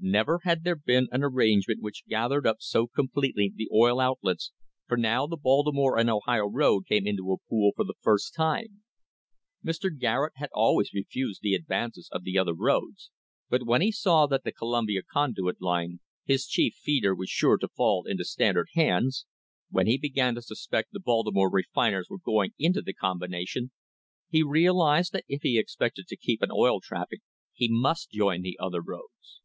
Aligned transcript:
Never 0.00 0.40
had 0.44 0.62
there 0.62 0.76
been 0.76 1.08
an 1.10 1.22
arrangement 1.22 1.82
which 1.82 2.06
gathered 2.06 2.44
ujf 2.44 2.56
so 2.60 2.86
completely 2.86 3.52
the 3.54 3.68
oil 3.72 3.98
outlets, 3.98 4.52
for 4.86 4.96
now 4.96 5.26
the 5.26 5.36
Baltimore 5.36 5.98
and 5.98 6.08
Ohio 6.08 6.46
road 6.46 6.86
came 6.86 7.06
into 7.06 7.32
a 7.32 7.36
pool 7.48 7.72
for 7.74 7.84
the 7.84 7.94
first 8.00 8.34
time. 8.34 8.82
Mr. 9.64 9.90
Gajxett 9.90 10.30
had 10.36 10.48
always 10.54 10.92
refused 10.94 11.40
the 11.42 11.54
advances 11.54 12.08
of 12.12 12.22
the 12.24 12.38
other 12.38 12.54
roads,« 12.54 13.10
|hyhen 13.50 13.82
he 13.82 13.92
saw 13.92 14.26
that 14.26 14.44
the 14.44 14.52
Columbia 14.52 15.02
Con 15.02 15.32
duit 15.34 15.60
Line, 15.60 16.00
his 16.24 16.46
cl 16.48 16.66
r 16.66 16.70
feeder, 16.74 17.14
was 17.14 17.28
sure 17.30 17.58
to 17.58 17.68
fall 17.68 18.04
into 18.06 18.24
Standard 18.24 18.68
hands; 18.74 19.26
when 19.70 19.86
he 19.86 19.98
blpin 19.98 20.34
to 20.34 20.42
suspect 20.42 20.92
the 20.92 21.00
Baltimore 21.00 21.50
refiners 21.50 22.06
were 22.08 22.18
going 22.20 22.52
into 22.58 22.80
the 22.80 22.94
combination, 22.94 23.70
to 24.32 24.48
realised 24.48 25.12
that 25.12 25.24
if 25.28 25.42
he 25.42 25.58
expected 25.58 26.06
to 26.06 26.16
keep 26.16 26.40
an 26.42 26.50
oil 26.50 26.80
traffic 26.80 27.20
he 27.52 27.68
must 27.70 28.10
join 28.10 28.40
the 28.40 28.58
other 28.58 28.80
roads. 28.82 29.40